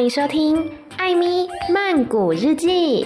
[0.00, 0.56] 欢迎收听
[0.96, 3.04] 《艾咪曼谷日记》。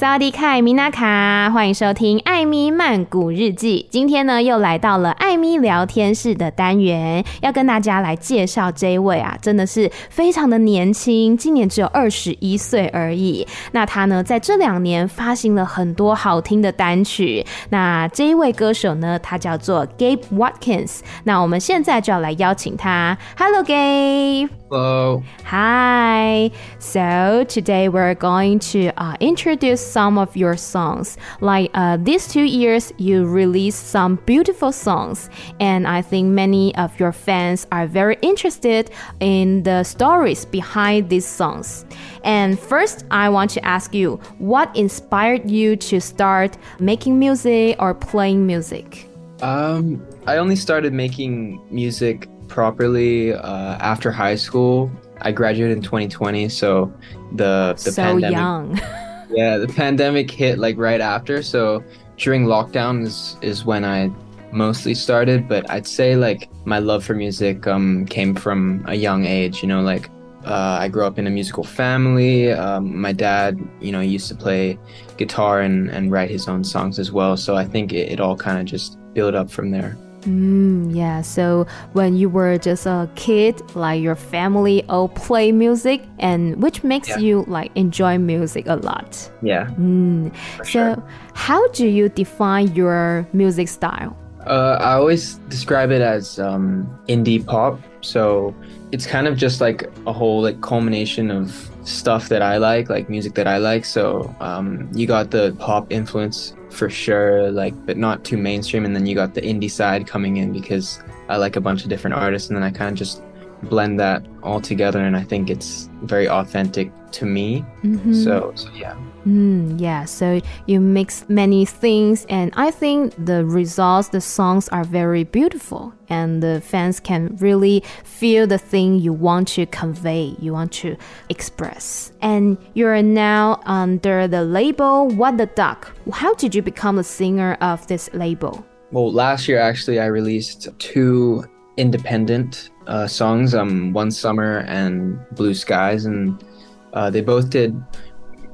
[0.00, 3.84] 萨瓦迪卡，米娜卡，欢迎收听《艾咪曼谷日记》。
[3.92, 13.46] 今天呢，又来到了艾咪聊天室的单元，要跟大家来介绍这一位啊，真的是非常的年轻，今年只有二十一岁而已。
[13.72, 17.44] 那他呢，在这两年发行了很多好听的单曲。
[17.68, 21.00] 那这一位歌手呢，他叫做 Gabe Watkins。
[21.24, 23.18] 那我们现在就要来邀请他。
[23.36, 24.48] Hello, Gabe.
[24.70, 25.22] Hello.
[25.44, 26.50] Hi.
[26.78, 31.16] So today we're going to uh, introduce some of your songs.
[31.40, 36.98] Like uh, these two years, you released some beautiful songs, and I think many of
[37.00, 38.90] your fans are very interested
[39.20, 41.84] in the stories behind these songs.
[42.24, 47.94] And first, I want to ask you what inspired you to start making music or
[47.94, 49.06] playing music?
[49.42, 54.90] Um, I only started making music properly uh, after high school.
[55.22, 56.92] I graduated in 2020, so
[57.36, 58.36] the the so pandemic.
[58.36, 58.80] young.
[59.30, 61.42] yeah, the pandemic hit like right after.
[61.42, 61.82] So
[62.16, 64.10] during lockdown is is when I
[64.52, 65.48] mostly started.
[65.48, 69.62] But I'd say like my love for music um came from a young age.
[69.62, 70.10] You know, like
[70.44, 72.52] uh, I grew up in a musical family.
[72.52, 74.78] Um, my dad, you know, used to play
[75.16, 77.36] guitar and, and write his own songs as well.
[77.36, 79.96] So I think it, it all kind of just built up from there.
[80.22, 86.02] Mm, yeah, so when you were just a kid, like your family all play music,
[86.18, 87.18] and which makes Yeah.
[87.18, 89.30] you like enjoy music a lot.
[89.42, 89.66] Yeah.
[89.78, 90.32] Mm.
[90.58, 91.02] So, sure.
[91.34, 94.16] how do you define your music style?
[94.46, 97.78] Uh, I always describe it as um, indie pop.
[98.00, 98.54] So
[98.92, 103.08] it's kind of just like a whole like culmination of stuff that I like, like
[103.10, 103.84] music that I like.
[103.84, 108.94] So um, you got the pop influence for sure, like but not too mainstream, and
[108.94, 112.14] then you got the indie side coming in because I like a bunch of different
[112.14, 113.22] artists, and then I kind of just
[113.62, 117.64] blend that all together, and I think it's very authentic to me.
[117.82, 118.14] Mhm.
[118.24, 118.94] So so yeah.
[119.26, 124.84] Mm, yeah, so you mix many things, and I think the results, the songs are
[124.84, 130.54] very beautiful, and the fans can really feel the thing you want to convey, you
[130.54, 130.96] want to
[131.28, 132.12] express.
[132.22, 135.94] And you're now under the label What the Duck.
[136.12, 138.64] How did you become the singer of this label?
[138.90, 141.44] Well, last year actually, I released two
[141.76, 143.54] independent uh, songs.
[143.54, 146.44] Um, one summer and Blue Skies, and
[146.92, 147.80] uh, they both did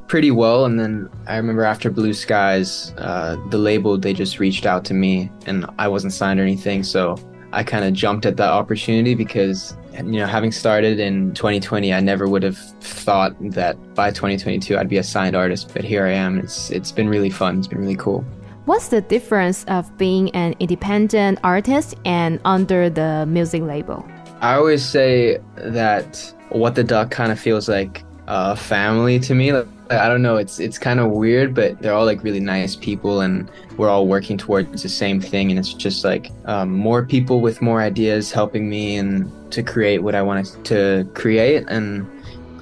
[0.07, 0.67] pretty well.
[0.67, 4.95] And then I remember after Blue Skies, uh, the label they just reached out to
[4.95, 7.17] me, and I wasn't signed or anything, so
[7.53, 12.01] I kind of jumped at that opportunity because you know having started in 2020, I
[12.01, 15.73] never would have thought that by 2022 I'd be a signed artist.
[15.73, 16.39] But here I am.
[16.39, 17.59] It's it's been really fun.
[17.59, 18.23] It's been really cool.
[18.67, 24.05] What's the difference of being an independent artist and under the music label?
[24.41, 29.53] I always say that what the duck kind of feels like a family to me.
[29.53, 32.77] Like, I don't know, it's it's kind of weird, but they're all like really nice
[32.77, 35.51] people, and we're all working towards the same thing.
[35.51, 40.03] And it's just like um, more people with more ideas helping me and to create
[40.03, 41.65] what I want to create.
[41.69, 42.07] And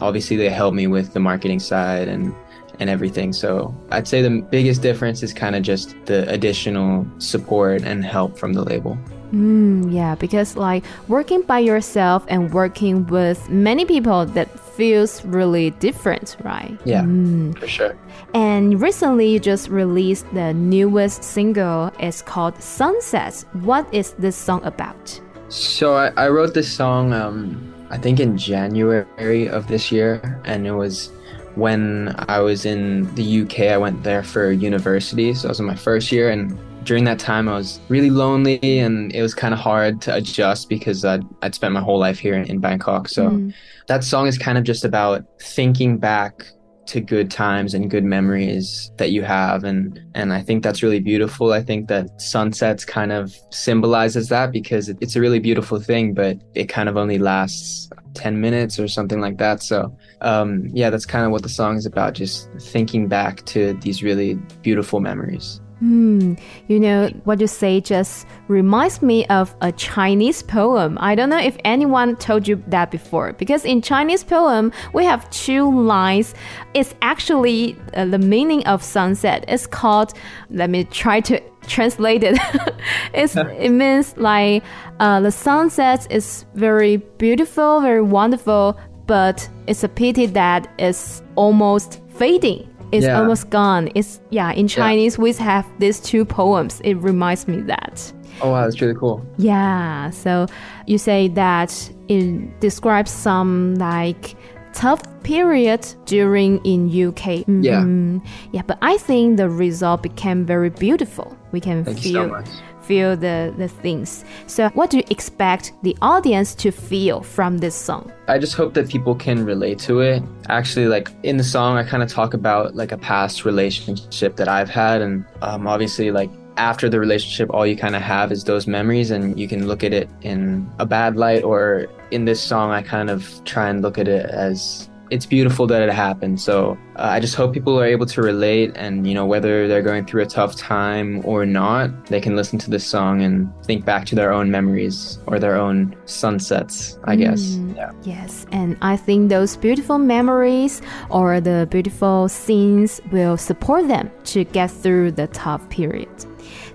[0.00, 2.34] obviously, they help me with the marketing side and
[2.80, 3.32] and everything.
[3.32, 8.38] So I'd say the biggest difference is kind of just the additional support and help
[8.38, 8.98] from the label.
[9.34, 15.70] Mm, yeah, because like working by yourself and working with many people that feels really
[15.70, 16.78] different, right?
[16.84, 17.02] Yeah.
[17.02, 17.58] Mm.
[17.58, 17.96] For sure.
[18.32, 21.90] And recently you just released the newest single.
[21.98, 23.44] It's called Sunsets.
[23.64, 25.20] What is this song about?
[25.48, 30.64] So I, I wrote this song, um, I think in January of this year, and
[30.66, 31.10] it was
[31.56, 33.70] when I was in the UK.
[33.72, 37.18] I went there for university, so I was in my first year, and during that
[37.18, 41.22] time, I was really lonely, and it was kind of hard to adjust because I'd,
[41.42, 43.08] I'd spent my whole life here in, in Bangkok.
[43.08, 43.52] So Mm.
[43.88, 46.44] that song is kind of just about thinking back
[46.86, 51.00] to good times and good memories that you have and and I think that's really
[51.00, 51.50] beautiful.
[51.54, 56.12] I think that sunsets kind of symbolizes that because it- it's a really beautiful thing
[56.12, 59.62] but it kind of only lasts 10 minutes or something like that.
[59.62, 63.72] So um yeah, that's kind of what the song is about just thinking back to
[63.80, 65.62] these really beautiful memories.
[65.80, 66.34] Hmm,
[66.68, 70.96] you know, what you say just reminds me of a Chinese poem.
[71.00, 75.28] I don't know if anyone told you that before, because in Chinese poem, we have
[75.30, 76.34] two lines.
[76.74, 79.44] It's actually uh, the meaning of sunset.
[79.48, 80.14] It's called,
[80.50, 82.38] let me try to translate it.
[83.12, 84.62] it's, it means like
[85.00, 92.00] uh, the sunset is very beautiful, very wonderful, but it's a pity that it's almost
[92.10, 92.73] fading.
[92.92, 93.18] It's Yeah.
[93.20, 93.88] almost gone.
[93.94, 94.52] It's yeah.
[94.52, 96.80] In Chinese, we have these two poems.
[96.84, 98.12] It reminds me that.
[98.42, 99.24] Oh wow, that's really cool.
[99.36, 100.10] Yeah.
[100.10, 100.46] So
[100.86, 101.70] you say that
[102.08, 104.34] it describes some like
[104.72, 107.44] tough period during in UK.
[107.46, 107.82] Yeah.
[107.82, 108.20] Mhm.
[108.52, 108.62] Yeah.
[108.66, 111.36] But I think the result became very beautiful.
[111.52, 112.48] We can Thank feel you so much.
[112.86, 114.24] Feel the the things.
[114.46, 118.12] So what do you expect the audience to feel from this song?
[118.28, 120.22] I just hope that people can relate to it.
[120.48, 124.48] Actually, like in the song, I kind of talk about like a past relationship that
[124.48, 128.44] I've had, and um, obviously, like after the relationship, all you kind of have is
[128.44, 132.40] those memories, and you can look at it in a bad light, or in this
[132.40, 136.40] song, I kind of try and look at it as it's beautiful that it happened.
[136.40, 139.86] So uh, I just hope people are able to relate, and you know, whether they're
[139.90, 143.84] going through a tough time or not, they can listen to this song and think
[143.84, 146.98] back to their own memories or their own sunsets.
[147.04, 147.40] I guess.
[147.42, 147.76] Mm.
[147.76, 147.92] Yeah.
[148.02, 154.44] Yes, and I think those beautiful memories or the beautiful scenes will support them to
[154.44, 156.10] get through the tough period.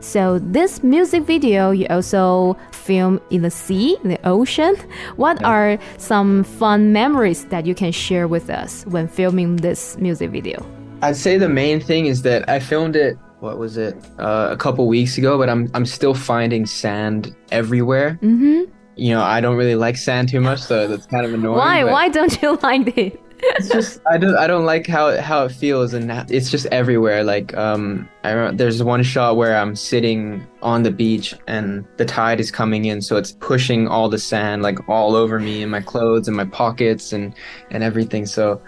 [0.01, 4.75] So this music video you also film in the sea, in the ocean.
[5.18, 10.31] What are some fun memories that you can share with us when filming this music
[10.31, 10.66] video?
[11.01, 13.18] I'd say the main thing is that I filmed it.
[13.40, 13.96] What was it?
[14.18, 18.19] Uh, a couple weeks ago, but I'm I'm still finding sand everywhere.
[18.22, 18.72] Mm-hmm.
[18.96, 21.57] You know, I don't really like sand too much, so that's kind of annoying.
[21.57, 21.84] Why?
[21.86, 23.22] Why don't you like it?
[23.41, 27.24] It's just I don't I don't like how how it feels, and it's just everywhere.
[27.24, 32.06] Like um, I remember there's one shot where I'm sitting on the beach and the
[32.06, 35.71] tide is coming in, so it's pushing all the sand like all over me and
[35.71, 37.33] my clothes and my pockets and
[37.71, 38.25] and everything.
[38.25, 38.62] So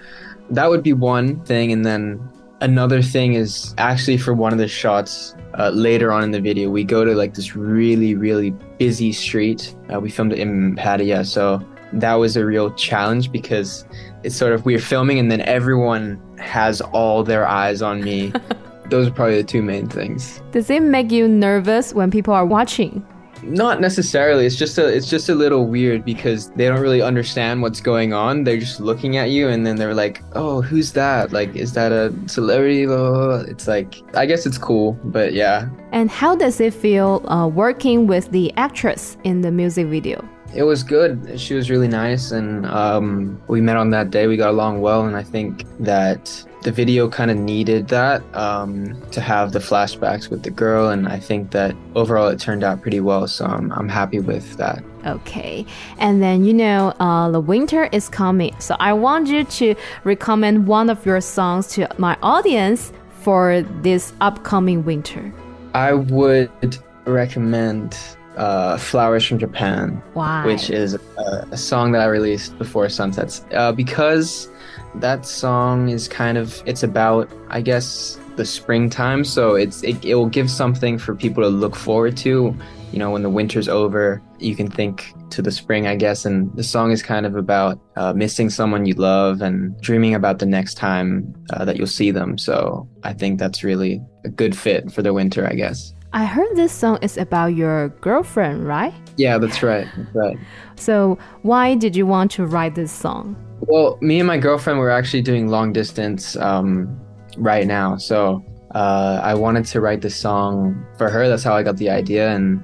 [0.49, 2.21] that would be one thing, and then
[2.61, 6.69] another thing is actually for one of the shots uh, later on in the video,
[6.69, 9.75] we go to like this really really busy street.
[9.93, 11.61] Uh, we filmed it in Pattaya, so
[11.93, 13.85] that was a real challenge because
[14.23, 18.33] it's sort of we are filming and then everyone has all their eyes on me.
[18.89, 20.41] Those are probably the two main things.
[20.51, 23.05] Does it make you nervous when people are watching?
[23.43, 24.45] Not necessarily.
[24.45, 28.13] It's just a it's just a little weird because they don't really understand what's going
[28.13, 28.43] on.
[28.43, 31.31] They're just looking at you and then they're like, "Oh, who's that?
[31.31, 33.49] Like, is that a celebrity?" Blah, blah, blah.
[33.49, 38.05] It's like I guess it's cool, but yeah, And how does it feel uh, working
[38.05, 40.23] with the actress in the music video?
[40.53, 41.39] It was good.
[41.39, 44.27] She was really nice, and um, we met on that day.
[44.27, 48.99] We got along well, and I think that the video kind of needed that um,
[49.11, 52.81] to have the flashbacks with the girl, and I think that overall it turned out
[52.81, 53.27] pretty well.
[53.27, 54.83] So I'm I'm happy with that.
[55.05, 55.65] Okay,
[55.99, 60.67] and then you know uh, the winter is coming, so I want you to recommend
[60.67, 65.33] one of your songs to my audience for this upcoming winter.
[65.73, 67.97] I would recommend
[68.37, 70.45] uh, "Flowers from Japan." Why?
[70.45, 74.49] which is a, a song that I released before Sunsets, uh, because
[74.95, 80.15] that song is kind of it's about I guess the springtime, so it's it, it
[80.15, 82.55] will give something for people to look forward to.
[82.91, 86.25] You know, when the winter's over, you can think to the spring, I guess.
[86.25, 90.39] And the song is kind of about uh, missing someone you love and dreaming about
[90.39, 92.37] the next time uh, that you'll see them.
[92.37, 95.93] So I think that's really a good fit for the winter, I guess.
[96.13, 98.93] I heard this song is about your girlfriend, right?
[99.15, 99.87] Yeah, that's right.
[99.95, 100.37] That's right.
[100.75, 103.37] So why did you want to write this song?
[103.61, 106.99] Well, me and my girlfriend were actually doing long distance um,
[107.37, 107.95] right now.
[107.95, 108.43] So
[108.75, 111.29] uh, I wanted to write this song for her.
[111.29, 112.35] That's how I got the idea.
[112.35, 112.61] And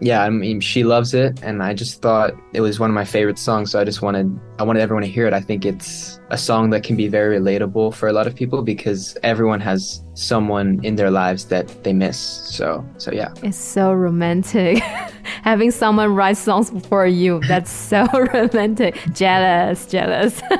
[0.00, 1.42] yeah, I mean, she loves it.
[1.42, 3.72] And I just thought it was one of my favorite songs.
[3.72, 5.32] So I just wanted, I wanted everyone to hear it.
[5.32, 8.62] I think it's a song that can be very relatable for a lot of people
[8.62, 12.18] because everyone has someone in their lives that they miss.
[12.18, 13.32] So, so yeah.
[13.42, 14.78] It's so romantic.
[15.42, 18.96] Having someone write songs for you, that's so romantic.
[19.12, 20.40] Jealous, jealous.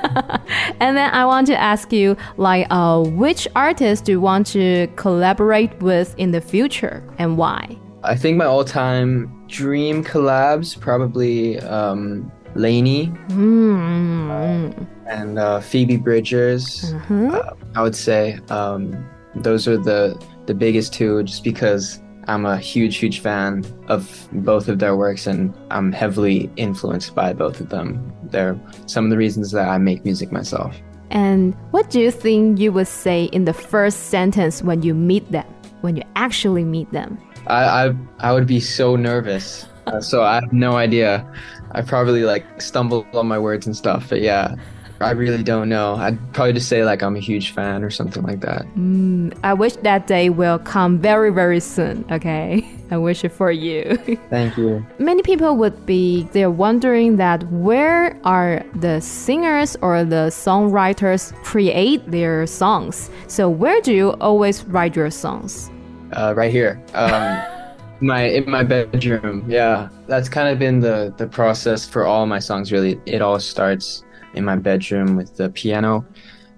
[0.81, 4.89] and then I want to ask you, like, uh, which artist do you want to
[4.97, 7.79] collaborate with in the future and why?
[8.05, 14.87] I think my all-time dream collabs probably um, LANY Mm.
[15.07, 16.93] and uh, Phoebe Bridgers.
[16.95, 17.35] Mhm.
[17.35, 18.97] Uh, I would say um,
[19.37, 24.69] those are the the biggest two, just because I'm a huge, huge fan of both
[24.69, 28.13] of their works, and I'm heavily influenced by both of them.
[28.31, 30.75] They're some of the reasons that I make music myself.
[31.11, 35.31] And what do you think you would say in the first sentence when you meet
[35.33, 35.47] them,
[35.81, 37.19] when you actually meet them?
[37.49, 41.27] I I, I would be so nervous, uh, so I have no idea.
[41.73, 44.55] I probably like stumble on my words and stuff, but yeah.
[45.01, 45.95] I really don't know.
[45.95, 48.63] I'd probably just say like I'm a huge fan or something like that.
[48.75, 52.05] Mm, I wish that day will come very, very soon.
[52.11, 52.69] Okay.
[52.91, 53.97] I wish it for you.
[54.31, 54.85] Thank you.
[54.99, 62.11] Many people would be they're wondering that where are the singers or the songwriters create
[62.11, 63.11] their songs?
[63.29, 65.71] So where do you always write your songs?
[66.13, 66.83] Uh, right here.
[66.95, 67.43] Um,
[68.01, 69.45] my in my bedroom.
[69.49, 72.73] Yeah, that's kind of been the the process for all my songs.
[72.73, 76.07] Really, it all starts in my bedroom with the piano,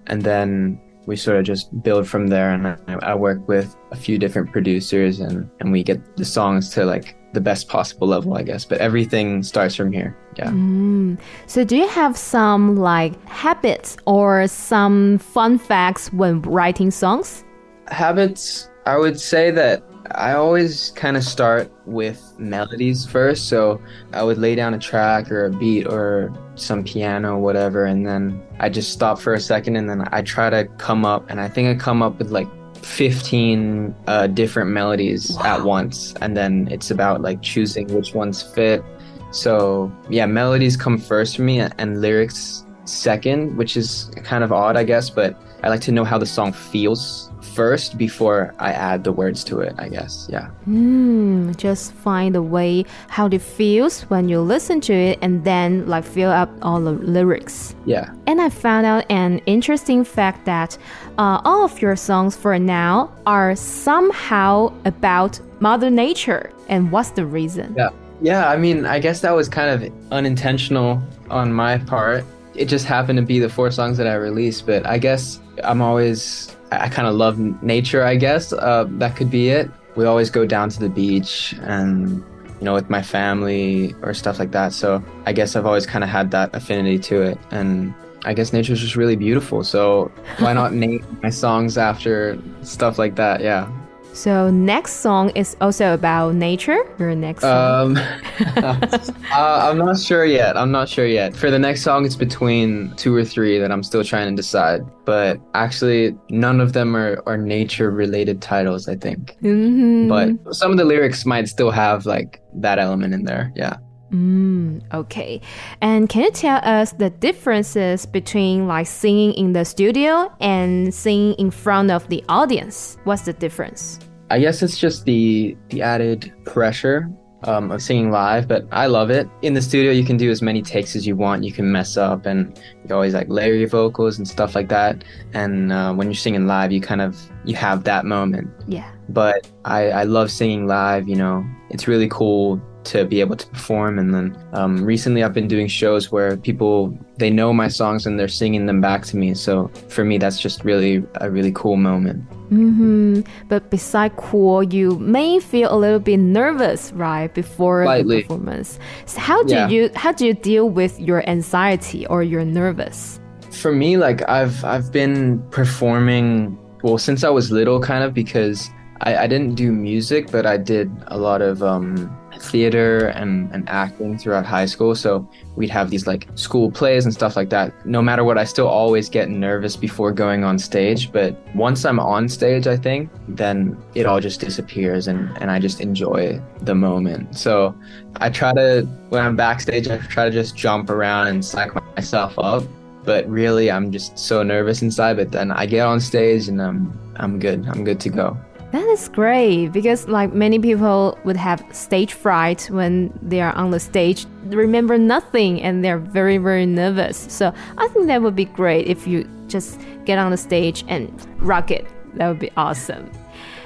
[0.06, 2.52] and then we sort of just build from there.
[2.52, 6.70] And I, I work with a few different producers, and and we get the songs
[6.70, 8.64] to like the best possible level, I guess.
[8.64, 10.16] But everything starts from here.
[10.36, 10.50] Yeah.
[10.50, 11.18] Mm.
[11.46, 17.44] So, do you have some like habits or some fun facts when writing songs?
[17.88, 18.69] Habits.
[18.90, 19.84] I would say that
[20.16, 23.48] I always kind of start with melodies first.
[23.48, 23.80] So
[24.12, 28.42] I would lay down a track or a beat or some piano, whatever, and then
[28.58, 31.30] I just stop for a second and then I try to come up.
[31.30, 32.48] And I think I come up with like
[32.84, 35.58] 15 uh, different melodies wow.
[35.58, 36.12] at once.
[36.20, 38.82] And then it's about like choosing which ones fit.
[39.30, 44.76] So yeah, melodies come first for me and lyrics second, which is kind of odd,
[44.76, 49.04] I guess, but I like to know how the song feels first before I add
[49.04, 50.28] the words to it, I guess.
[50.30, 50.48] Yeah.
[50.68, 55.86] Mm, just find the way how it feels when you listen to it and then
[55.86, 57.74] like fill up all the lyrics.
[57.84, 58.12] Yeah.
[58.26, 60.78] And I found out an interesting fact that
[61.18, 66.52] uh, all of your songs for now are somehow about Mother Nature.
[66.68, 67.74] And what's the reason?
[67.76, 67.90] Yeah.
[68.22, 72.24] Yeah, I mean, I guess that was kind of unintentional on my part.
[72.54, 75.80] It just happened to be the four songs that I released, but I guess I'm
[75.80, 78.52] always I kind of love nature, I guess.
[78.52, 79.70] Uh, that could be it.
[79.96, 82.22] We always go down to the beach and,
[82.58, 84.72] you know, with my family or stuff like that.
[84.72, 87.38] So I guess I've always kind of had that affinity to it.
[87.50, 87.92] And
[88.24, 89.64] I guess nature is just really beautiful.
[89.64, 93.40] So why not name my songs after stuff like that?
[93.40, 93.68] Yeah.
[94.12, 96.78] So next song is also about nature.
[96.98, 97.96] Your next song.
[97.96, 97.96] Um,
[98.56, 99.00] uh,
[99.32, 100.56] I'm not sure yet.
[100.56, 101.36] I'm not sure yet.
[101.36, 104.82] For the next song, it's between two or three that I'm still trying to decide.
[105.04, 108.88] But actually, none of them are, are nature related titles.
[108.88, 109.36] I think.
[109.42, 110.08] Mm-hmm.
[110.08, 113.52] But some of the lyrics might still have like that element in there.
[113.54, 113.76] Yeah.
[114.10, 115.40] Mm, okay.
[115.80, 121.34] And can you tell us the differences between like singing in the studio and singing
[121.34, 122.98] in front of the audience?
[123.04, 123.98] What's the difference?
[124.30, 127.10] I guess it's just the the added pressure
[127.44, 129.28] um, of singing live, but I love it.
[129.42, 131.42] In the studio, you can do as many takes as you want.
[131.42, 135.04] You can mess up, and you always like layer your vocals and stuff like that.
[135.32, 138.50] And uh, when you're singing live, you kind of you have that moment.
[138.66, 138.90] Yeah.
[139.08, 141.08] But I I love singing live.
[141.08, 143.98] You know, it's really cool to be able to perform.
[143.98, 148.18] And then um, recently, I've been doing shows where people they know my songs and
[148.18, 149.34] they're singing them back to me.
[149.34, 152.28] So for me, that's just really a really cool moment.
[152.50, 153.20] Mm-hmm.
[153.48, 158.16] But beside cool, you may feel a little bit nervous, right, before Slightly.
[158.16, 158.78] the performance.
[159.06, 159.68] So how do yeah.
[159.68, 163.20] you how do you deal with your anxiety or your nervous?
[163.50, 168.70] For me, like I've I've been performing well since I was little, kind of because
[169.02, 173.68] I, I didn't do music, but I did a lot of um, theater and, and
[173.68, 174.94] acting throughout high school.
[174.94, 177.86] So we'd have these like school plays and stuff like that.
[177.86, 181.12] No matter what, I still always get nervous before going on stage.
[181.12, 185.58] But once I'm on stage, I think, then it all just disappears and, and I
[185.58, 187.36] just enjoy the moment.
[187.36, 187.74] So
[188.16, 192.38] I try to, when I'm backstage, I try to just jump around and psych myself
[192.38, 192.64] up.
[193.02, 195.16] But really, I'm just so nervous inside.
[195.16, 197.66] But then I get on stage and I'm, I'm good.
[197.66, 198.36] I'm good to go.
[198.72, 203.72] That is great because like many people would have stage fright when they are on
[203.72, 207.26] the stage, remember nothing and they're very very nervous.
[207.28, 211.10] So I think that would be great if you just get on the stage and
[211.38, 211.84] rock it.
[212.14, 213.10] That would be awesome.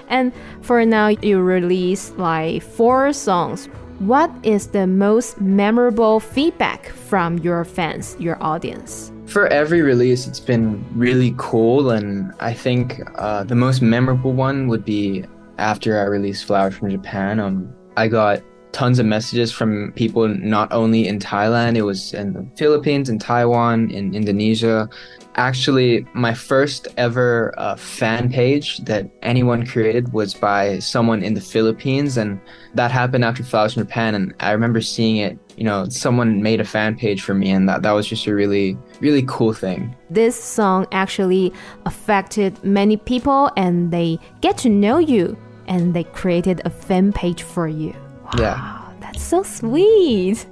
[0.09, 0.33] And
[0.63, 3.67] for now you release like four songs.
[3.99, 9.13] What is the most memorable feedback from your fans, your audience?
[9.35, 14.69] For every release, it's been really cool, and I think uh, the most memorable one
[14.69, 15.25] would be
[15.59, 17.41] after I released Flowers from Japan.
[17.41, 22.35] Um, I got tons of messages from people not only in Thailand, it was in
[22.35, 24.91] the Philippines, in Taiwan, in Indonesia,
[25.37, 31.41] actually my first ever uh, fan page that anyone created was by someone in the
[31.41, 32.41] Philippines and
[32.75, 36.61] that happened after Flowers in Japan and I remember seeing it you know someone made
[36.61, 39.95] a fan page for me and that, that was just a really really cool thing.
[40.11, 41.53] This song actually
[41.87, 47.43] affected many people and they get to know you and they created a fan page
[47.43, 47.95] for you
[48.39, 50.47] yeah that's so sweet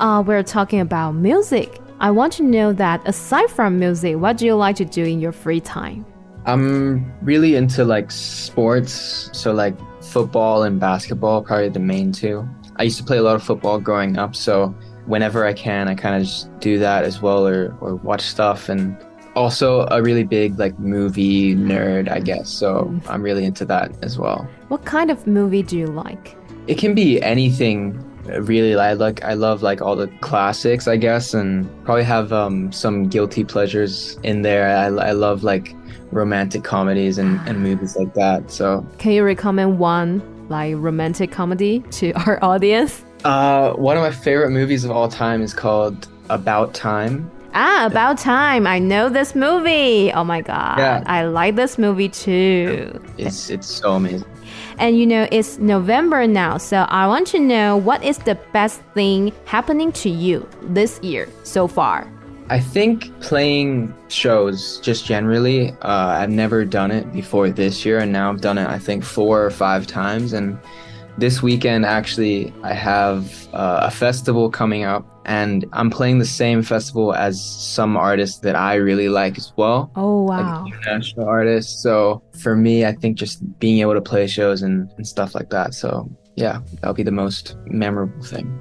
[0.00, 4.46] uh, we're talking about music I want to know that aside from music, what do
[4.46, 6.04] you like to do in your free time?
[6.44, 12.46] I'm really into like sports, so like football and basketball, probably the main two.
[12.76, 14.74] I used to play a lot of football growing up, so
[15.06, 18.68] whenever I can, I kind of just do that as well, or or watch stuff.
[18.68, 18.96] And
[19.34, 22.50] also a really big like movie nerd, I guess.
[22.50, 24.46] So I'm really into that as well.
[24.68, 26.36] What kind of movie do you like?
[26.66, 31.34] It can be anything really I like I love like all the classics I guess
[31.34, 35.74] and probably have um some guilty pleasures in there I, I love like
[36.10, 41.80] romantic comedies and, and movies like that so Can you recommend one like romantic comedy
[41.92, 43.04] to our audience?
[43.24, 48.18] uh one of my favorite movies of all time is called About Time Ah, about
[48.18, 48.66] time.
[48.66, 50.10] I know this movie.
[50.12, 50.76] Oh my god.
[50.76, 51.04] Yeah.
[51.06, 53.00] I like this movie too.
[53.16, 54.26] it's it's so amazing
[54.78, 58.80] And you know, it's November now, so I want to know what is the best
[58.94, 62.10] thing happening to you this year so far?
[62.50, 68.12] I think playing shows just generally, uh, I've never done it before this year, and
[68.12, 70.34] now I've done it, I think, four or five times.
[70.34, 70.58] And
[71.16, 76.62] this weekend, actually, I have uh, a festival coming up, and I'm playing the same
[76.62, 79.90] festival as some artists that I really like as well.
[79.96, 80.66] Oh Like wow.
[80.66, 81.82] international artists.
[81.82, 85.50] So for me, I think just being able to play shows and, and stuff like
[85.50, 85.74] that.
[85.74, 88.58] So yeah, that'll be the most memorable thing.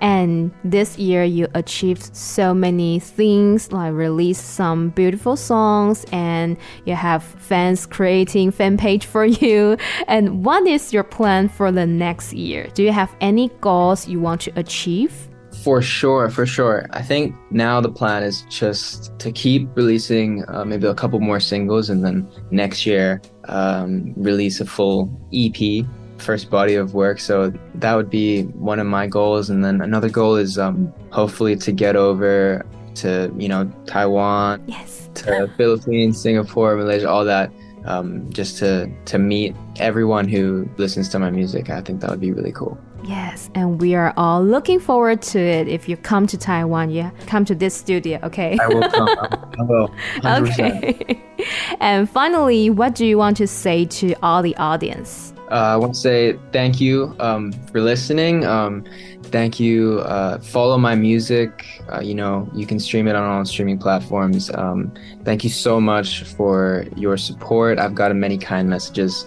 [0.00, 6.94] And this year you achieved so many things, like released some beautiful songs and you
[6.94, 9.76] have fans creating fan page for you.
[10.08, 12.68] And what is your plan for the next year?
[12.74, 15.28] Do you have any goals you want to achieve?
[15.62, 16.86] For sure, for sure.
[16.90, 21.38] I think now the plan is just to keep releasing uh, maybe a couple more
[21.38, 25.86] singles and then next year um, release a full EP,
[26.18, 27.20] first body of work.
[27.20, 29.50] So that would be one of my goals.
[29.50, 32.66] And then another goal is um, hopefully to get over
[32.96, 35.08] to, you know, Taiwan, Yes.
[35.14, 37.52] to Philippines, Singapore, Malaysia, all that.
[37.84, 42.20] Um, just to to meet everyone who listens to my music, I think that would
[42.20, 42.78] be really cool.
[43.04, 45.68] Yes, and we are all looking forward to it.
[45.68, 48.56] If you come to Taiwan, yeah, come to this studio, okay?
[48.60, 49.08] I will come.
[49.08, 49.88] I will.
[50.18, 50.48] 100%.
[50.52, 51.22] okay.
[51.80, 55.32] and finally, what do you want to say to all the audience?
[55.50, 58.46] Uh, I want to say thank you um, for listening.
[58.46, 58.84] Um,
[59.24, 60.00] thank you.
[60.00, 61.82] Uh, follow my music.
[61.92, 64.50] Uh, you know, you can stream it on all streaming platforms.
[64.54, 64.92] Um,
[65.24, 67.78] thank you so much for your support.
[67.78, 69.26] I've gotten many kind messages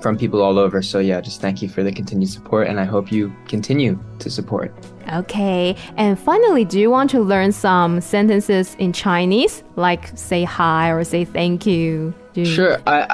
[0.00, 0.82] from people all over.
[0.82, 2.68] So, yeah, just thank you for the continued support.
[2.68, 4.72] And I hope you continue to support.
[5.14, 10.90] Okay, and finally, do you want to learn some sentences in Chinese, like say hi
[10.90, 12.12] or say thank you?
[12.34, 12.78] You- Sure.
[12.86, 13.06] I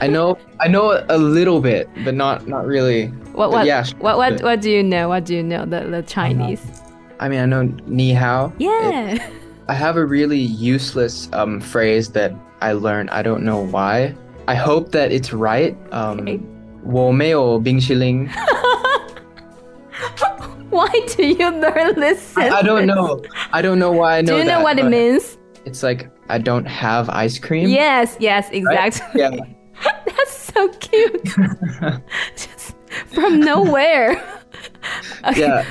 [0.00, 3.08] I know I know a little bit, but not not really.
[3.36, 3.98] What But what yeah, sure.
[4.00, 5.08] what what what do you know?
[5.08, 5.64] What do you know?
[5.66, 6.62] The the Chinese.
[7.20, 8.52] I mean, I know ni hao.
[8.58, 9.28] It- Yeah.
[9.68, 13.10] I have a really useless um, phrase that I learned.
[13.10, 14.14] I don't know why.
[14.48, 15.76] I hope that it's right.
[15.92, 16.40] Um, okay.
[16.84, 18.28] 我没有冰淇淋.
[20.70, 22.54] why do you learn this sentence?
[22.54, 23.22] I don't know.
[23.52, 25.38] I don't know why I know Do you know what it means?
[25.64, 27.68] It's like I don't have ice cream.
[27.68, 29.22] Yes, yes, exactly.
[29.22, 29.32] Right?
[29.34, 29.92] Yeah.
[30.06, 31.24] That's so cute.
[32.36, 32.74] Just
[33.08, 34.20] from nowhere.
[35.24, 35.40] Okay.
[35.40, 35.64] Yeah,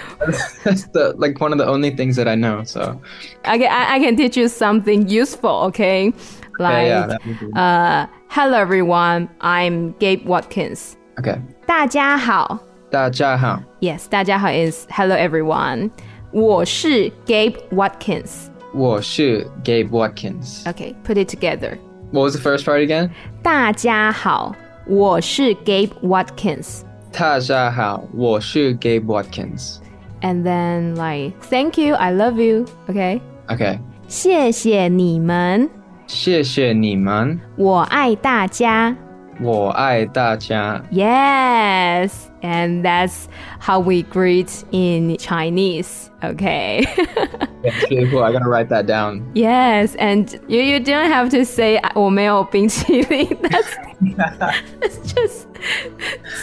[0.63, 2.63] that's the like one of the only things that I know.
[2.63, 2.99] So,
[3.45, 5.49] okay, I, I can teach you something useful.
[5.69, 6.13] Okay,
[6.57, 7.17] like okay,
[7.53, 10.94] yeah, uh, hello everyone, I'm Gabe Watkins.
[11.16, 11.38] okay.
[11.66, 12.58] 大家好.
[12.90, 13.60] 大家好.
[13.80, 15.90] Yes, 大家好 is hello everyone.
[16.32, 18.48] 我是 Gabe Watkins.
[18.74, 20.62] 我是 Gabe Watkins.
[20.64, 21.78] Okay, put it together.
[22.12, 23.10] What was the first part again?
[23.42, 24.54] 大家好，
[24.86, 26.82] 我是 Gabe Watkins.
[27.12, 29.78] 大家好，我是 Gabe Watkins.
[30.20, 32.66] And then like, thank you, I love you.
[32.88, 33.20] Okay.
[33.48, 33.78] Okay.
[34.08, 35.68] 谢谢你们，
[36.10, 38.96] 谢谢你们，我爱大家。
[39.38, 40.82] 我爱大家。
[40.90, 42.10] Yes,
[42.40, 43.26] and that's
[43.60, 46.08] how we greet in Chinese.
[46.22, 46.86] Okay.
[47.62, 48.22] That's really cool.
[48.22, 49.20] I gotta write that down.
[49.34, 53.26] yes, and you, you don't have to say 我没有冰淇淋.
[53.42, 53.74] That's
[54.81, 55.47] it's just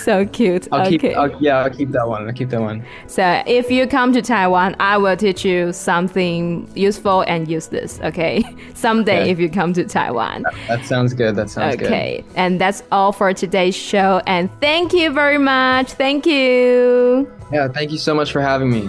[0.04, 0.68] so cute.
[0.70, 0.98] I'll okay.
[0.98, 1.16] keep.
[1.16, 2.26] I'll, yeah, I'll keep that one.
[2.26, 2.84] I'll keep that one.
[3.08, 7.98] So if you come to Taiwan, I will teach you something useful and useless.
[8.00, 8.44] Okay.
[8.74, 9.30] Someday Okay.
[9.30, 10.44] if you come to Taiwan.
[10.68, 11.34] That sounds good.
[11.34, 11.86] That sounds good.
[11.86, 12.24] Okay.
[12.36, 14.22] And that's all for today's show.
[14.26, 15.92] And thank you very much.
[15.92, 17.30] Thank you.
[17.52, 17.66] Yeah.
[17.68, 18.88] Thank you so much for having me.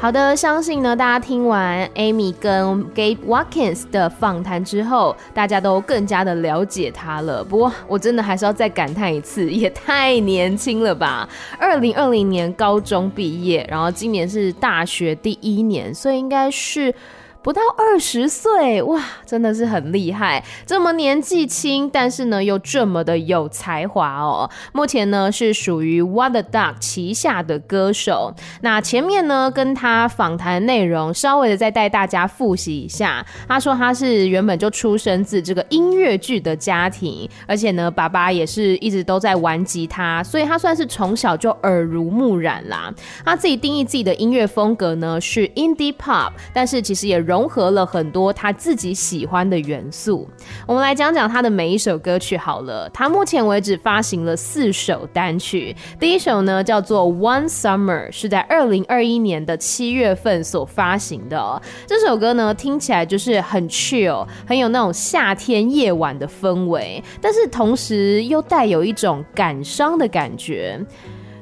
[0.00, 7.44] 好的，相信呢，大家听完 Amy 跟 Gabe Watkins 的访谈之后，大家都更加的了解他了。
[7.44, 11.28] 不过，我真的还是要再感叹一次，也太年轻了吧！
[11.58, 16.94] 二零二零年高中毕业，然后今年是大学第一年，所以应该是。
[17.42, 20.44] 不到二十岁哇，真的是很厉害！
[20.66, 24.50] 这么年纪轻，但是呢又这么的有才华哦。
[24.74, 28.34] 目前呢是属于 What the Duck 旗下的歌手。
[28.60, 33.24] 那前面呢跟他访谈内容稍微的再带大家复习一下。
[33.48, 42.92] 他说他是原本就出生自这个音乐剧的家庭，而且呢爸爸也是一直都在玩吉他，所以他算是从小就耳濡目染啦。
[43.24, 47.29] 他自己定义自己的音乐风格呢是 Indie Pop，但是其实也。
[47.30, 50.28] 融合了很多他自己喜欢的元素。
[50.66, 52.90] 我们来讲讲他的每一首歌曲好了。
[52.92, 55.76] 他目前为止发行了四首单曲。
[56.00, 61.62] 第一首呢叫做《One Summer》，是在二零二一年的七月份所发行的。
[61.86, 70.84] 这首歌呢听起来就是很 chill，很有那种夏天夜晚的氛围，但是同时又带有一种感伤的感觉。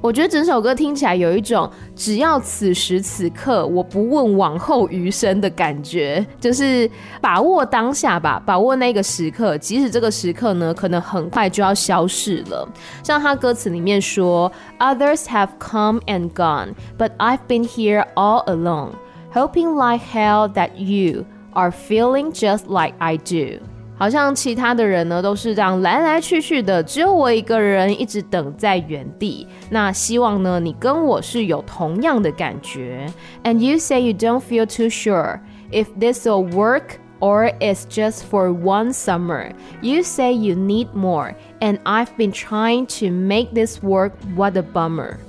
[0.00, 6.88] 我觉得整首歌听起来有一种只要此时此刻，我不问往后余生的感觉，就是
[7.20, 12.68] 把握当下吧，把握那个时刻，即使这个时刻呢，可能很快就要消逝了。
[13.02, 18.92] 像他歌词里面说：“Others have come and gone, but I've been here all alone,
[19.32, 23.64] hoping like hell that you are feeling just like I do。”
[23.97, 29.47] 好像其他的人呢都是这样来来去去的，只有我一个人一直等在原地。
[29.69, 33.05] 那希望呢你跟我是有同样的感觉。
[33.43, 35.39] And you say you don't feel too sure
[35.71, 39.51] if this will work or it's just for one summer.
[39.81, 44.12] You say you need more, and I've been trying to make this work.
[44.36, 45.19] What a bummer.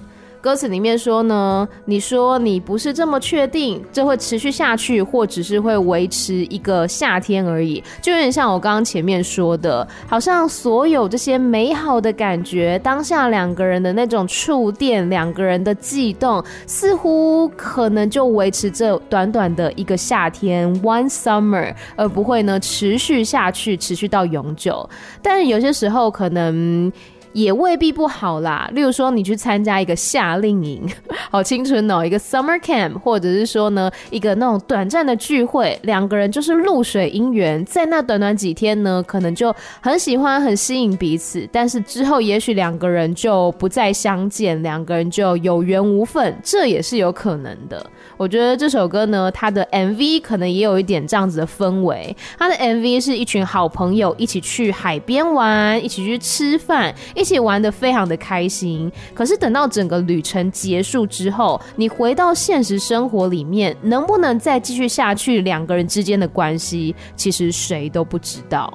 [0.41, 24.89] 歌词里面说呢，你说你不是这么确定这会持续下去，或只是会维持一个夏天而已，就有点像我刚刚前面说的，好像所有这些美好的感觉，当下两个人的那种触电，两个人的悸动，似乎可能就维持这短短的一个夏天，one summer，而不会呢持续下去，持续到永久。
[25.21, 26.89] 但有些时候可能。
[27.33, 28.69] 也未必不好啦。
[28.73, 30.87] 例如说，你去参加一个夏令营，
[31.29, 41.47] 好青春哦，一个 summer camp，或者是说呢，一个那种短暂的聚会，两个人就是露水姻缘，在那短短几天呢，可能就很喜欢，很吸引彼此。
[41.51, 47.85] 但是之后，也许两个人就不再相见，两个人就有缘无分，这也是有可能的。
[48.19, 52.13] 我觉得这首歌呢，它的 MV 可能也有一点这样子的氛围。
[52.37, 56.93] 它的 MV 是一群好朋友一起去海边玩，一起去吃饭。
[57.15, 65.39] 一起玩的非常的开心，可是等到整个旅程结束之后，你回到现实生活里面，能不能再继续下去？
[65.39, 68.73] 两个人之间的关系，其实谁都不知道。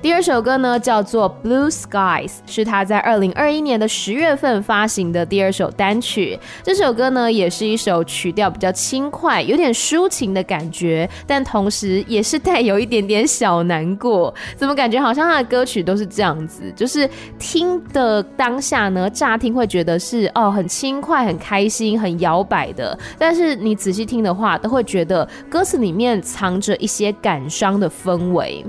[0.00, 6.38] 第二首歌呢，叫做《Blue Skies》，是他在二零二一年的十月份发行的第二首单曲。
[6.62, 14.32] 这首歌呢，也是一首曲调比较轻快、有点抒情的感觉，但同时也是带有一点点小难过。
[14.54, 16.72] 怎么感觉好像他的歌曲都是这样子？
[16.76, 28.64] 就是听的当下呢，乍听会觉得是哦很轻快、很开心、很摇摆的，但是你仔细听的话，都会觉得歌词里面藏着一些感伤的氛围。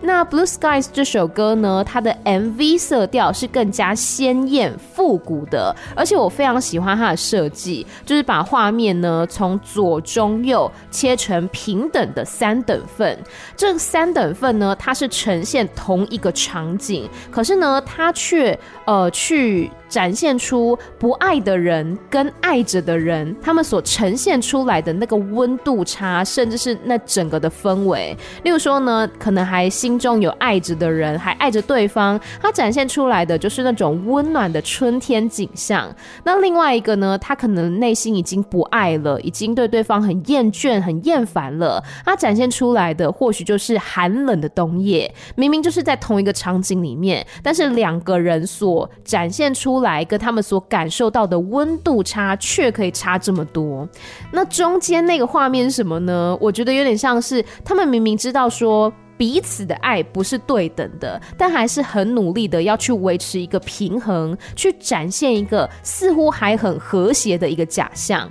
[0.00, 0.71] 那《Blue Skies》。
[0.92, 13.18] 这首歌呢，它的 MV 色调是更加鲜艳复古的，而且我非常喜欢它的设计，就是把画面呢从左中右切成平等的三等份。
[13.56, 19.70] 这三等份呢，它是呈现同一个场景，可是呢，它却呃去。
[19.92, 28.16] 展现出不爱的人跟爱着的人，他们所呈现出来的那个温度差，甚至是那整个的氛围。
[28.42, 35.94] 例如说呢，可能还心中有爱着的人，还爱着对方，他展现出来的就是那种温暖的春天景象。
[36.24, 45.14] 那另外一个呢，他可能内心已经不爱了，已经对对方很厌倦、很厌烦了，他展现出来的或许就是寒冷的冬夜。
[45.36, 49.81] 明明就是在同一个场景里面，但是两个人所展现出。
[49.82, 53.88] 来跟他们所感受到的温度差，却可以差这么多。
[54.32, 56.36] 那中间那个画面是什么呢？
[56.40, 68.28] 我觉得有点像是他们明明知道说彼此的爱不是对等的，但还是很努力的要去维持一个平衡，去展现一个似乎还很和谐的一个假象。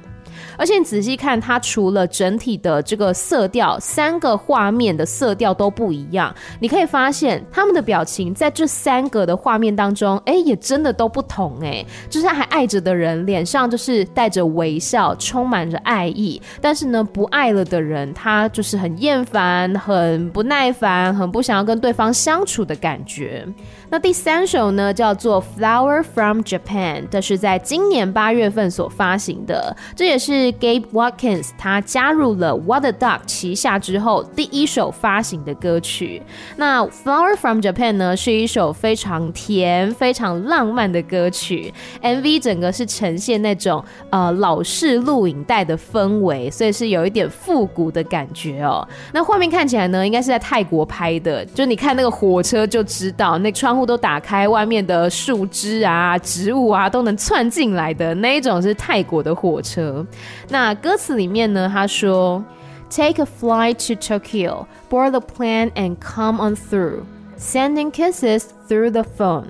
[0.62, 23.44] 而且你仔细看，它除了整体的这个色调，三个画面的色调都不一样，你可以发现他们的表情在这三个的画面当中，哎，也真的都不同哎，就是还爱着的人脸上就是带着微笑，充满着爱意，但是呢，不爱了的人，他就是很厌烦、很不耐烦、很不想要跟对方相处的感觉。
[23.92, 36.24] 那第三首呢，叫做《Flower from Japan》，这是在今年八月份所发行的，这也是 Gabe Watkins 他加入了 What the Duck 旗下之后第一首发行的歌曲。
[36.56, 48.88] 那《Flower from Japan》呢，是一首非常甜、非常浪漫的歌曲，MV 整个是呈现那种呃老式录影带的氛围，所以是有一点复古的感觉哦。
[49.12, 60.06] 那画面看起来呢，应该是在泰国拍的，就你看那个火车就知道，那窗都打开，外面的树枝啊、植物啊都能窜进来的那一种是泰国的火车。
[60.50, 62.44] 那歌词里面呢，他说
[62.90, 67.04] ：“Take a flight to Tokyo, board the plane and come on through,
[67.38, 69.46] sending kisses through the phone.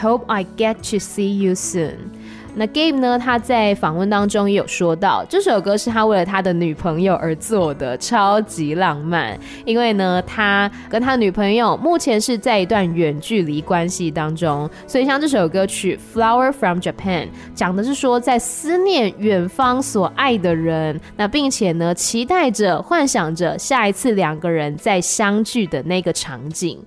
[0.00, 2.10] Hope I get to see you soon.”
[2.54, 3.18] 那 Game 呢？
[3.18, 9.38] 他在访问当中也有说到，这首歌是他为了他的女朋友而做的，超级浪漫。
[9.64, 26.78] 因为呢，他跟他女朋友目前是在一段远距离关系当中，所以像这首歌曲《Flower from Japan》讲的是说，在思念远方所爱的人，那并且呢，期待着、幻想着下一次两个人再相聚的那个场景。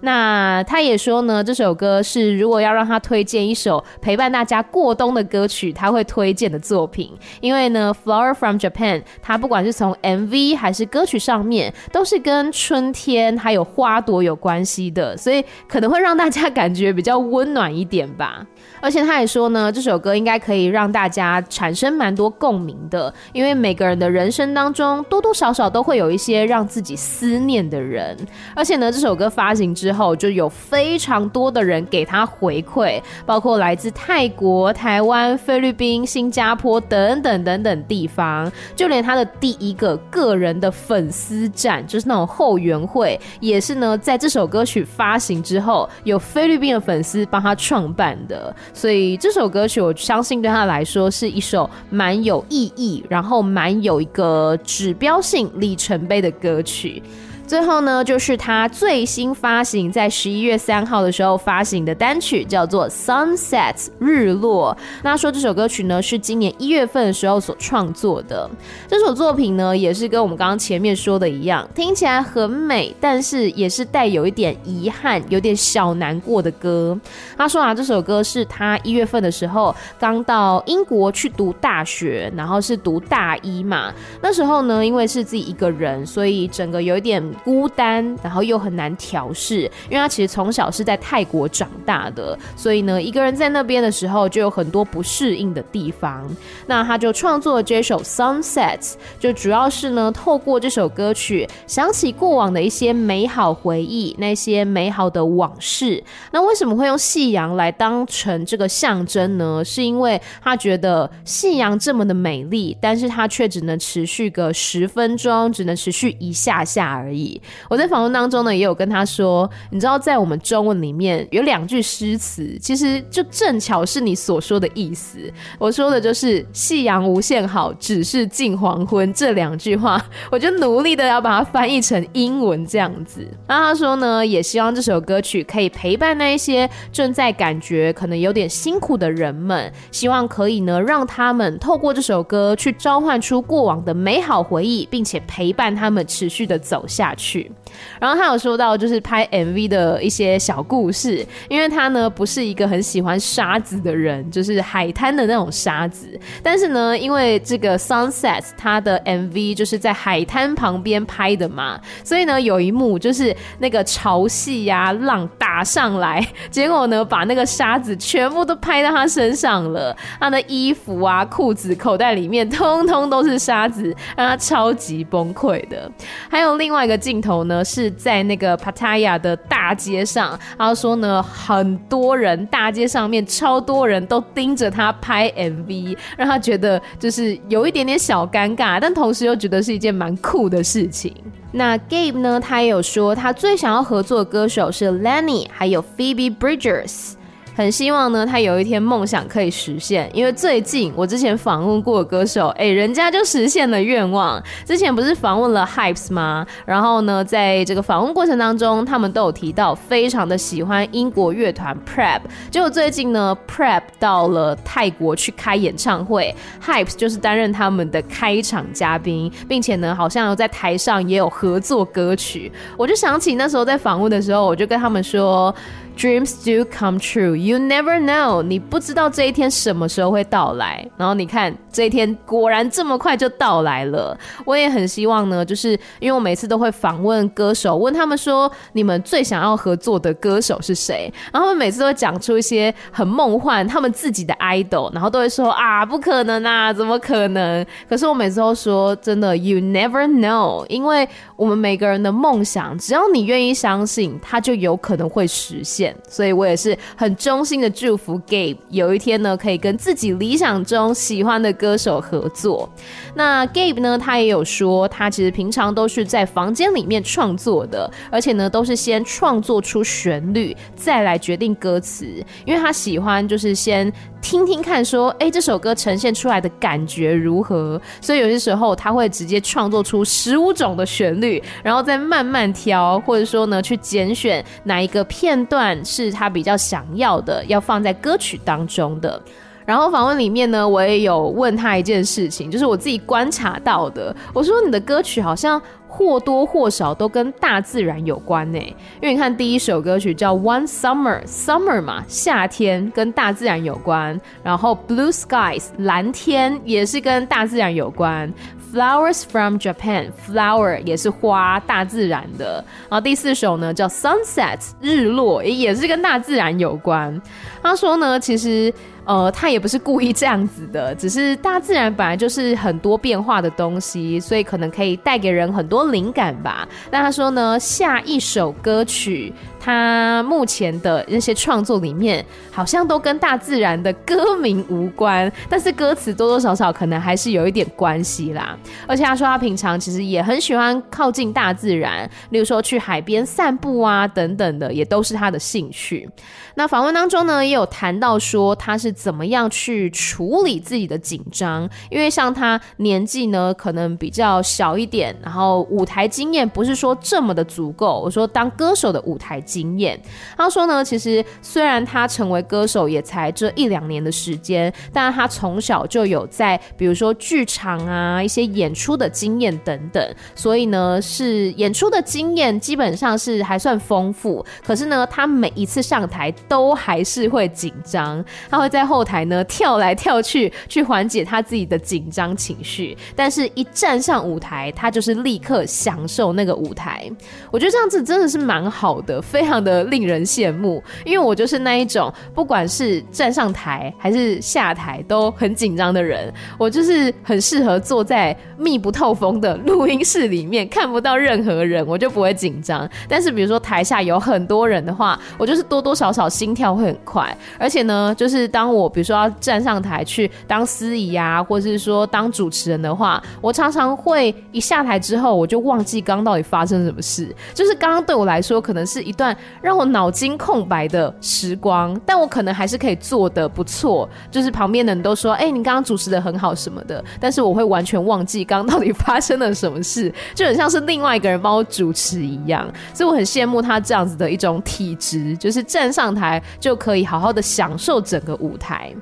[0.00, 7.12] 那他也说呢，这首歌是如果要让他推荐一首陪伴大家过冬的歌曲，他会推荐的作品。
[7.40, 18.46] 因为呢，《Flower from Japan》它不管是从 MV 还是歌曲上面，都是跟春天还有花朵有关系的，所以可能会让大家感觉比较温暖一点吧。
[18.80, 28.16] 而且他也说呢，这首歌应该可以让大家产生蛮多共鸣的，因为每个人的人生当中多多少少都会有一些让自己思念的人。
[28.54, 48.54] 而且呢，这首歌发行之后，就有非常多的人给他回馈，包括来自泰国、台湾、菲律宾、新加坡等等等等地方，就连他的第一个个人的粉丝站，就是那种后援会，也是呢，在这首歌曲发行之后，有菲律宾的粉丝帮他创办的。
[48.72, 57.02] 所以这首歌曲，我相信对他来说是一首蛮有意义，然后蛮有一个指标性里程碑的歌曲。
[57.48, 64.76] 最后呢，就是他最新发行在十一月三号的时候发行的单曲，叫做《Sunset》日落。
[65.02, 68.48] 那说这首歌曲呢，是今年一月份的时候所创作的。
[68.86, 77.00] 这首作品呢，也是跟我们刚刚前面说的一样，听起来很美，但是也是带有一点遗憾、有点小难过的歌。
[77.34, 83.90] 他说啊，这首歌是他一月份的时候刚到英国去读大学，然后是读大一嘛。
[84.20, 87.18] 那时候呢，因为是自己一个人，所以整个有一点。
[87.38, 96.28] 孤单，然后又很难调试，因为他其实从小是在泰国长大的，所以呢，一个人在那边的时候就有很多不适应的地方。
[96.66, 98.78] 那他就创作了这首《Sunset》，
[99.18, 106.02] 就主要是呢，透过这首歌曲想起过往的一些美好回忆，那些美好的往事。
[106.30, 109.64] 那为什么会用夕阳来当成这个象征呢？
[109.64, 117.27] 是因为他觉得夕阳这么的美丽，但是它却只能持续个十分钟，只能持续一下下而已。
[117.68, 125.18] 我在访问当中呢，也有跟他说，你知道，在我们中文里面有两句诗词，其实就正巧是你所说的意思。
[125.58, 133.26] 我说的就是“夕阳无限好，只是近黄昏”这两句话，我就努力的要把它翻译成英文这样子。
[133.46, 147.52] 那他说呢，也希望这首歌曲可以陪伴那一些正在感觉可能有点辛苦的人们，希望可以呢让他们透过这首歌去召唤出过往的美好回忆，并且陪伴他们持续的走下去。
[148.00, 156.18] 然后他有说到就是拍 MV 的一些小故事，因为他呢不是一个很喜欢沙子的人，就是海滩的那种沙子。
[156.42, 175.90] 但是呢，因为这个 Sunset 他的 MV 就是在海滩旁边拍的嘛，所以呢有一幕就是那个潮汐呀浪打上来， 结果呢把那个沙子全部都拍到他身上了，他的衣服啊裤子口袋里面通通都是沙子，让他超级崩溃的。
[176.30, 177.18] 还有另外一个镜。
[177.20, 191.12] 头呢是在那个 Pattaya 的大街上，他说呢，很多人，大街上面超多人都盯着他拍 MV，让他觉得就是有一点点小尴尬，但同时又觉得是一件蛮酷的事情。
[191.50, 197.14] 那 Gabe 呢，他也有说他最想要合作的歌手是 Lenny，还有 Phoebe Bridgers。
[197.58, 200.08] 很希望呢，他有一天梦想可以实现。
[200.14, 204.40] 因为最近我之前访问过歌手，哎，人家就实现了愿望。
[204.64, 206.46] 之前不是访问了 Hypes 吗？
[206.64, 212.20] 然后呢，在这个访问过程当中，他们都有提到非常的喜欢英国乐团 Prep。
[212.48, 216.32] 结果最近呢，Prep 到了泰国去开演唱会
[216.64, 222.52] ，Hypes 就是担任他们的开场嘉宾，并且呢，好像有在台上也有合作歌曲。
[222.76, 225.52] 我就想起那时候在访问的时候，我就跟他们说。
[225.98, 227.34] Dreams do come true.
[227.34, 228.40] You never know.
[228.40, 230.88] 你不知道这一天什么时候会到来。
[230.96, 234.16] 然后你看这一天果然这么快就到来了。
[234.44, 241.12] 我也很希望呢，就是因为我每次都会访问歌手，问他们说你们最想要合作的歌手是谁？
[241.32, 247.66] 然后他们每次都会讲出一些很梦幻他们自己的 idol，然后都会说啊不可能啊，怎么可能？
[247.88, 255.87] 可是我每次都说真的，You never know，因为我们每个人的梦想，只要你愿意相信，它就有可能会实现。
[256.08, 262.68] 所以我也是很衷心的祝福 Gabe 有一天呢，可以跟自己理想中喜欢的歌手合作。
[263.14, 272.06] 那 Gabe 呢，他也有说，他其实平常都是在房间里面创作的，而且呢，都是先创作出旋律，再来决定歌词，
[272.44, 273.92] 因为他喜欢就是先。
[274.20, 277.80] 听听看，说，哎，这首歌呈现出来的感觉如何？
[278.00, 289.20] 所以有些时候他会直接创作出十五种的旋律，然后再慢慢挑，或者说呢，去拣选哪一个片段是他比较想要的，要放在歌曲当中的。
[289.68, 294.16] 然后访问里面呢，我也有问他一件事情，就是我自己观察到的。
[294.32, 304.18] 我说你的歌曲好像或多或少都跟大自然有关呢，因为你看第一首歌曲叫 One Summer，Summer 嘛，夏天跟大自然有关。
[304.42, 308.32] 然后 Blue Skies，蓝天也是跟大自然有关。
[308.72, 312.64] Flowers from Japan，Flower 也是花，大自然的。
[312.88, 317.20] 然后第四首呢叫 Sunset，日落也是跟大自然有关。
[317.62, 318.72] 他说呢，其实。
[319.08, 326.68] 呃，他也不是故意这样子的，只是大自然本来就是很多变化的东西，所以可能可以带给人很多灵感吧。
[326.90, 329.32] 那他说呢，下一首歌曲。
[329.68, 338.56] 他目前的那些创作里面，好像都跟大自然的歌名无关，但是歌词多多少少可能还是有一点关系啦。
[338.86, 346.08] 而且他说他平常其实也很喜欢靠近大自然，例如说去海边散步啊等等的，也都是他的兴趣。
[346.58, 357.98] 那访问当中呢，也有谈到说他是怎么样去处理自己的紧张，因为像他年纪呢可能比较小一点，然后舞台经验不是说这么的足够。
[357.98, 359.38] 我说当歌手的舞台。
[359.48, 359.98] 经验，
[360.36, 374.44] 他说呢，其实虽然他成为歌手也才这一两年的时间，但是他从小就有在比如说剧场啊一些演出的经验等等，所以呢是演出的经验基本上是还算丰富。
[374.66, 387.08] 可是呢，他每一次上台都还是会紧张，他会在后台呢跳来跳去去缓解他自己的紧张情绪，但是一站上舞台，他就是立刻享受那个舞台。
[387.50, 389.20] 我觉得这样子真的是蛮好的。
[389.20, 396.32] 非常的令人羡慕，因为我就是那一种，不管是站上台还是下台都很紧张的人。
[396.56, 402.88] 我就是很适合坐在密不透风的录音室里面，看不到任何人，我就不会紧张。
[403.06, 407.36] 但是比如说台下有很多人的话，我就是多多少少心跳会很快。
[407.58, 417.34] 而且呢，就是当我比如说要站上台去当司仪啊，或者是说当主持人的话，我常常会一下台之后，我就忘记刚刚到底发生什么事。
[417.52, 419.36] 就是刚刚对我来说，可能是一段。
[419.60, 424.08] 让我脑筋空白的时光，但我可能还是可以做的不错。
[424.30, 432.66] 就是旁边的人都说：“哎，你刚刚主持的很好什么的。”但是我会完全忘记刚刚到底发生了什么事，就很像是另外一个人帮我主持一样。
[432.94, 438.92] 所以我很羡慕他这样子的一种体质，就是站上台就可以好好的享受整个舞台。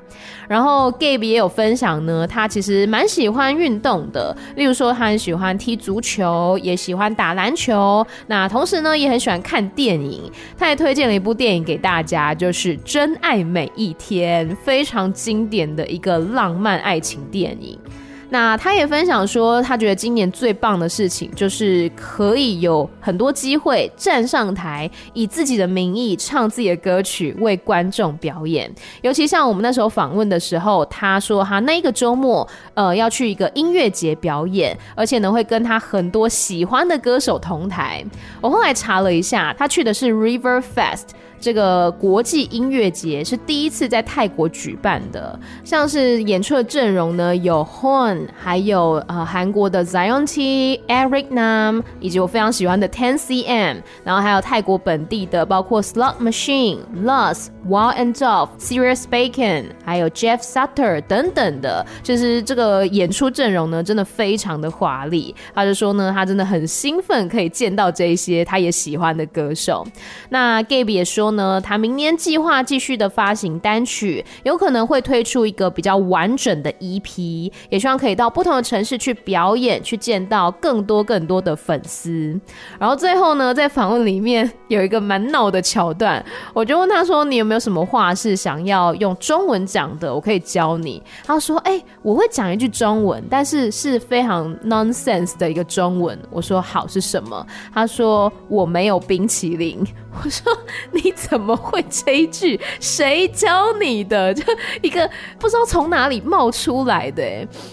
[0.48, 8.06] 然后 Gabe 也有分享呢，他其实蛮喜欢运动的，例如说他很喜欢踢足球，也喜欢打篮球。
[8.26, 10.30] 那同时呢，也很喜欢看电影。
[10.56, 17.78] 他也推荐了一部电影给大家，就是《真爱每一天》，非常经典的一个浪漫爱情电影。
[18.28, 28.68] 那他也分享说，他觉得今年最棒的事情就是可以有很多机会站上台，以自己的名义唱自己的歌曲，为观众表演。
[29.02, 38.04] 尤其像我们那时候访问的时候，他说他那一个周末，呃，要去一个音乐节表演，而且呢会跟他很多喜欢的歌手同台。
[38.40, 41.10] 我后来查了一下，他去的是 River Fest。
[41.46, 65.32] 这个国际音乐节是第一次在泰国举办的，像是演出的阵容呢有 Horn，还有呃韩国的 Zion T、Eric Nam，以及我非常喜欢的 Ten CM，然后还有泰国本地的包括 Slot Machine、Lost、Wild and Dove、Serious Bacon，还有 Jeff Sutter 等等的，就是这个演出阵容呢真的非常的华丽。
[65.54, 69.86] 他就说呢，他真的很兴奋可以见到这一些他也喜欢的歌手。
[70.30, 82.38] 那 Gabe 也说呢，呢他明年计划继续的发行单曲，有可能会推出一个比较完整的 EP，也希望可以到不同的城市去表演，去见到更多更多的粉丝。
[82.78, 90.12] 然后最后呢，在访问里面 有一个蛮闹的桥段，我就问他说：“你有没有什么话是想要用中文讲的？
[90.12, 99.86] 我可以教你。”他说：“哎，我会讲一句中文，但是是非常 nonsense 的一个中文。”我说：“好，是什么？”他说：“我没有冰淇淋。”
[100.24, 100.50] 我说
[100.92, 102.60] 你怎么会这一句？
[102.78, 104.32] 谁教你的？
[104.34, 104.44] 就
[104.82, 105.08] 一个
[105.38, 107.24] 不知道从哪里冒出来的。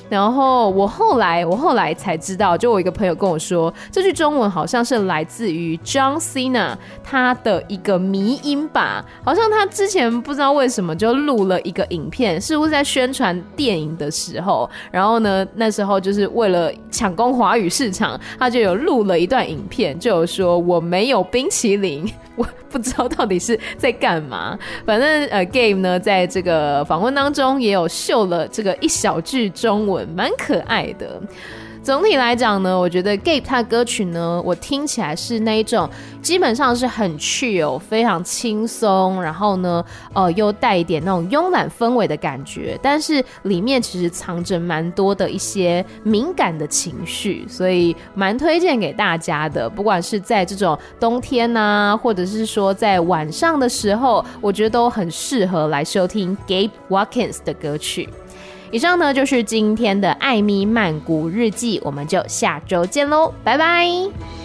[0.10, 9.04] 然后我后来我后来才知道，就我一个朋友跟我说，这句中文好像是来自于 John Cena 他的一个迷音吧。
[9.26, 14.70] 好像他之前不知道为什么就录了一个影片，似乎在宣传电影的时候。
[14.90, 22.10] 然后呢，那时候就是为了抢攻华语市场，他就有录了一段影片，就有说我没有冰淇淋。
[22.36, 31.22] 我不知道到底是在干嘛，反正呃，Game 呢，在这个访问当中也有秀了这个一小句中文，蛮可爱的。
[31.84, 35.90] 总体来讲呢，我觉得 Gabe 他的歌曲呢，我听起来是那一种
[36.22, 49.70] 基本上是很 chill、非常轻松，然后呢，呃，又带一点那种慵懒氛围的感觉，但是里面其实藏着蛮多的一些敏感的情绪，所以蛮推荐给大家的。
[49.70, 58.08] 不管是在这种冬天呐，或者是说在晚上的时候，我觉得都很适合来收听 Gabe Watkins 的歌曲。
[58.74, 64.43] 以上呢就是今天的艾米曼谷日记，我们就下周见喽，拜拜。